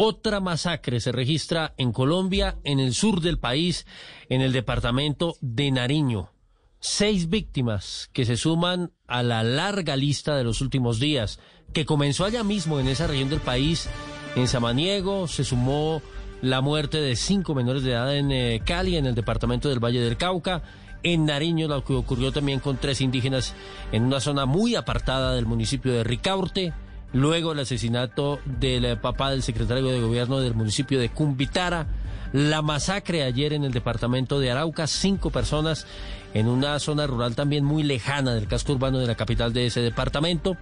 [0.00, 3.84] Otra masacre se registra en Colombia, en el sur del país,
[4.28, 6.30] en el departamento de Nariño.
[6.78, 11.40] Seis víctimas que se suman a la larga lista de los últimos días,
[11.72, 13.88] que comenzó allá mismo en esa región del país,
[14.36, 16.00] en Samaniego, se sumó
[16.42, 20.00] la muerte de cinco menores de edad en eh, Cali, en el departamento del Valle
[20.00, 20.62] del Cauca,
[21.02, 23.52] en Nariño, lo que ocurrió también con tres indígenas
[23.90, 26.72] en una zona muy apartada del municipio de Ricaurte,
[27.12, 31.86] luego el asesinato del eh, papá del secretario de gobierno del municipio de Cumbitara,
[32.32, 35.86] la masacre ayer en el departamento de Arauca, cinco personas
[36.34, 39.80] en una zona rural también muy lejana del casco urbano de la capital de ese
[39.80, 40.56] departamento,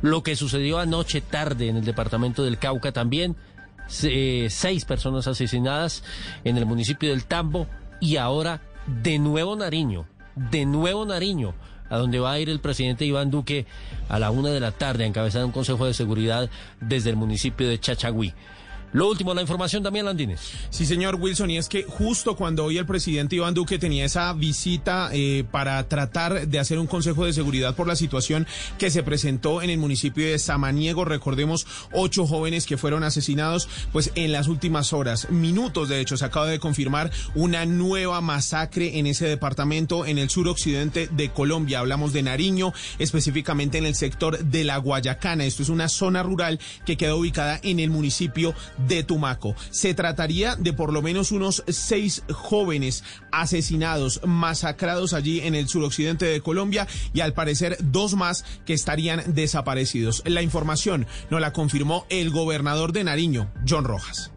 [0.00, 3.36] lo que sucedió anoche tarde en el departamento del Cauca también,
[4.02, 6.02] eh, seis personas asesinadas
[6.44, 7.66] en el municipio del Tambo
[8.00, 11.54] y ahora de nuevo Nariño, de nuevo Nariño
[11.90, 13.66] a donde va a ir el presidente Iván Duque
[14.08, 16.48] a la una de la tarde a encabezar un consejo de seguridad
[16.80, 18.32] desde el municipio de Chachagüí.
[18.92, 20.40] Lo último, la información, también Landines.
[20.70, 24.32] Sí, señor Wilson, y es que justo cuando hoy el presidente Iván Duque tenía esa
[24.32, 28.46] visita eh, para tratar de hacer un consejo de seguridad por la situación
[28.78, 34.12] que se presentó en el municipio de Samaniego, recordemos ocho jóvenes que fueron asesinados, pues
[34.14, 39.06] en las últimas horas, minutos de hecho, se acaba de confirmar una nueva masacre en
[39.06, 41.80] ese departamento en el suroccidente de Colombia.
[41.80, 45.44] Hablamos de Nariño, específicamente en el sector de la Guayacana.
[45.44, 48.54] Esto es una zona rural que queda ubicada en el municipio
[48.86, 49.54] de Tumaco.
[49.70, 56.26] Se trataría de por lo menos unos seis jóvenes asesinados, masacrados allí en el suroccidente
[56.26, 60.22] de Colombia y al parecer dos más que estarían desaparecidos.
[60.26, 64.32] La información nos la confirmó el gobernador de Nariño, John Rojas.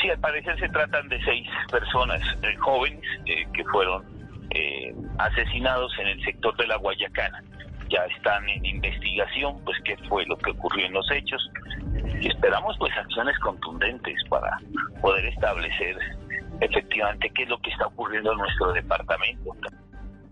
[0.00, 4.04] Sí, al parecer se tratan de seis personas eh, jóvenes eh, que fueron
[4.50, 7.42] eh, asesinados en el sector de la Guayacana.
[7.88, 11.50] Ya están en investigación, pues qué fue lo que ocurrió en los hechos
[12.20, 14.58] y esperamos pues acciones contundentes para
[15.00, 15.96] poder establecer
[16.60, 19.54] efectivamente qué es lo que está ocurriendo en nuestro departamento.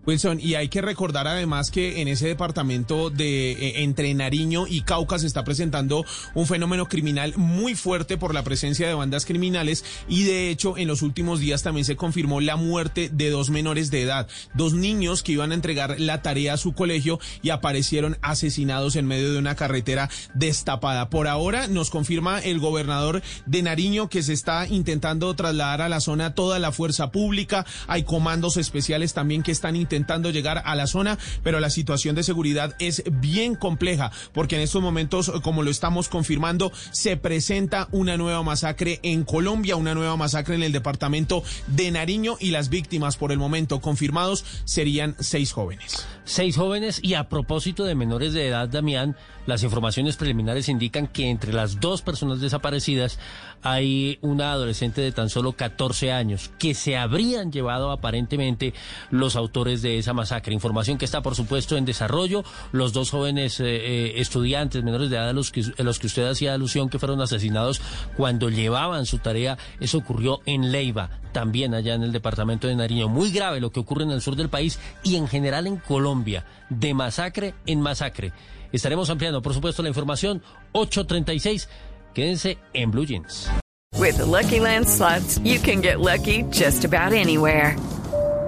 [0.05, 4.81] Wilson, y hay que recordar además que en ese departamento de eh, entre Nariño y
[4.81, 6.05] Cauca se está presentando
[6.35, 10.87] un fenómeno criminal muy fuerte por la presencia de bandas criminales y de hecho en
[10.87, 15.23] los últimos días también se confirmó la muerte de dos menores de edad, dos niños
[15.23, 19.39] que iban a entregar la tarea a su colegio y aparecieron asesinados en medio de
[19.39, 21.09] una carretera destapada.
[21.09, 25.99] Por ahora nos confirma el gobernador de Nariño que se está intentando trasladar a la
[25.99, 30.75] zona toda la fuerza pública, hay comandos especiales también que están intentando intentando llegar a
[30.75, 35.63] la zona, pero la situación de seguridad es bien compleja porque en estos momentos, como
[35.63, 40.73] lo estamos confirmando, se presenta una nueva masacre en Colombia, una nueva masacre en el
[40.73, 46.05] departamento de Nariño y las víctimas por el momento confirmados serían seis jóvenes.
[46.25, 49.15] Seis jóvenes y a propósito de menores de edad, Damián,
[49.45, 53.19] las informaciones preliminares indican que entre las dos personas desaparecidas
[53.61, 58.73] hay una adolescente de tan solo 14 años que se habrían llevado aparentemente
[59.11, 60.53] los autores de esa masacre.
[60.53, 62.43] Información que está, por supuesto, en desarrollo.
[62.71, 66.27] Los dos jóvenes eh, eh, estudiantes menores de edad a los, que, los que usted
[66.27, 67.81] hacía alusión que fueron asesinados
[68.17, 73.09] cuando llevaban su tarea, eso ocurrió en Leiva, también allá en el departamento de Nariño.
[73.09, 75.77] Muy grave lo que ocurre en el sur del país y en general en
[76.15, 78.31] Colombia, de masacre en masacre.
[78.71, 80.41] Estaremos ampliando, por supuesto, la información.
[80.71, 81.67] 836.
[82.13, 83.51] Quédense en Blue Jeans.
[83.97, 87.75] With the Lucky Land slots, you can get lucky just about anywhere.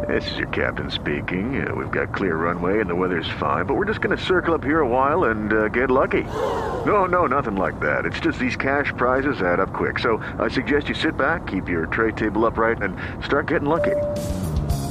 [0.08, 1.68] This is your captain speaking.
[1.68, 4.54] Uh, we've got clear runway and the weather's fine, but we're just going to circle
[4.54, 6.24] up here a while and uh, get lucky.
[6.86, 8.06] No, no, nothing like that.
[8.06, 10.00] It's just these cash prizes add up quick.
[10.00, 12.96] So I suggest you sit back, keep your tray table upright, and
[13.26, 13.96] start getting lucky.